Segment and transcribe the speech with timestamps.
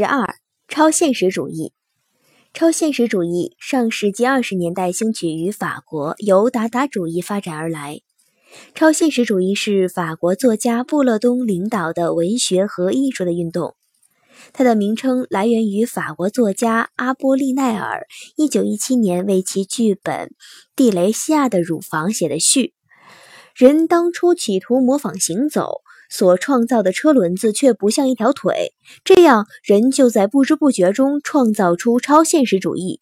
[0.00, 1.74] 十二、超现实主义。
[2.54, 8.00] 超现实主义上世纪二十年代兴起于法国，由达达主义发展而来。
[8.74, 13.76] 超现实主义是法国作家布勒东领导的文学和艺术的运动。
[14.54, 18.06] 它的名称来源于法国作家阿波利奈尔
[18.38, 20.28] 1917年为其剧本
[20.74, 22.72] 《蒂雷西亚的乳房》写的序。
[23.54, 25.82] 人当初企图模仿行走。
[26.10, 28.74] 所创造的车轮子却不像一条腿，
[29.04, 33.00] 这样人就在不知不觉中创造出超现实主义。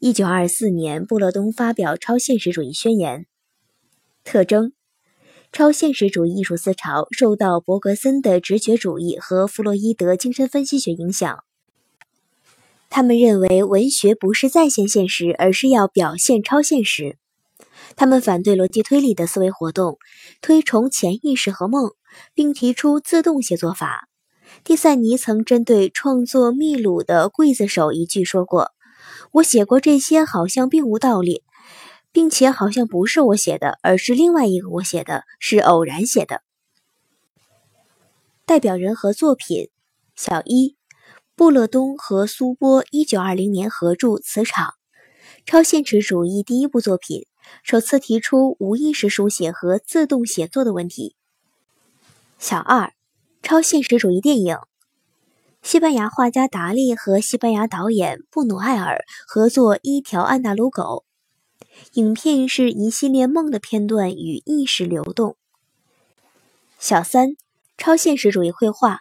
[0.00, 3.26] 一九二四年，布勒东发表超现实主义宣言。
[4.24, 4.72] 特征：
[5.52, 11.44] 超现实主义艺术思潮受到伯格森的直觉主义和弗洛伊德精神分析学影响。
[12.88, 17.18] 他们认为文学不是再现现实，而是要表现超现实。
[18.00, 19.98] 他们反对逻辑推理的思维活动，
[20.40, 21.90] 推崇潜意识和梦，
[22.32, 24.08] 并提出自动写作法。
[24.64, 28.70] 蒂塞尼曾针对创作《秘鲁的刽子手》一句说过
[29.32, 31.42] ：“我写过这些，好像并无道理，
[32.10, 36.40] 并且好像不是我写的，而是另外一个我写的，是偶然写的。”
[38.46, 39.68] 代表人和作品：
[40.16, 40.74] 小一，
[41.36, 44.68] 布勒东和苏波，一九二零年合著《磁场》，
[45.44, 47.26] 超现实主义第一部作品。
[47.62, 51.16] 首次提出无意识书写和自动写作的问题。
[52.38, 52.92] 小二，
[53.42, 54.56] 超现实主义电影，
[55.62, 61.04] 西班牙画家达利和西班牙导演布努埃尔合作《一条安达鲁狗》，
[62.00, 65.36] 影片是一系列梦的片段与意识流动。
[66.78, 67.36] 小三，
[67.76, 69.00] 超现实主义绘画，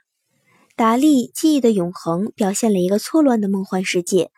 [0.75, 4.31] 达利记忆的永恒表现了一个错乱的梦幻世界，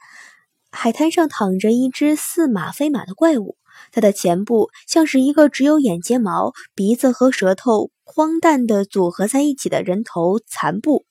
[0.70, 3.58] 海滩上躺着一只似马非马的怪物。
[3.92, 11.06] 它的前部像是一个只有眼睫毛、鼻子和舌头荒诞的组合在一起的人头残部，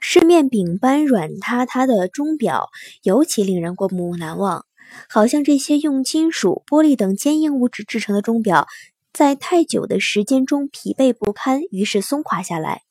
[0.00, 2.70] 饰面饼般软塌塌的钟表
[3.02, 4.66] 尤其令人过目难忘，
[5.08, 8.66] 好像这些用金属、玻璃等坚硬物质制成的钟表，
[9.12, 12.82] 在太久的时间中疲惫不堪，于是松垮下来。